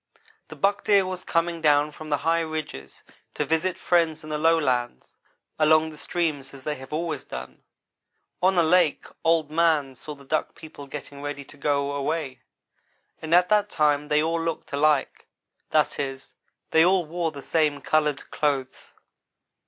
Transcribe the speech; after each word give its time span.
The 0.47 0.55
buck 0.55 0.83
deer 0.83 1.05
was 1.05 1.23
coming 1.23 1.61
down 1.61 1.91
from 1.91 2.09
the 2.09 2.17
high 2.25 2.39
ridges 2.39 3.03
to 3.35 3.45
visit 3.45 3.77
friends 3.77 4.23
in 4.23 4.31
the 4.31 4.37
lowlands 4.39 5.13
along 5.59 5.91
the 5.91 5.95
streams 5.97 6.55
as 6.55 6.63
they 6.63 6.73
have 6.77 6.91
always 6.91 7.23
done. 7.23 7.61
On 8.41 8.57
a 8.57 8.63
lake 8.63 9.05
Old 9.23 9.51
man 9.51 9.93
saw 9.93 10.15
the 10.15 10.25
Duck 10.25 10.55
people 10.55 10.87
getting 10.87 11.21
ready 11.21 11.45
to 11.45 11.55
go 11.55 11.91
away, 11.91 12.41
and 13.21 13.35
at 13.35 13.49
that 13.49 13.69
time 13.69 14.07
they 14.07 14.23
all 14.23 14.41
looked 14.41 14.73
alike; 14.73 15.27
that 15.69 15.99
is, 15.99 16.33
they 16.71 16.83
all 16.83 17.05
wore 17.05 17.31
the 17.31 17.43
same 17.43 17.79
colored 17.79 18.31
clothes. 18.31 18.95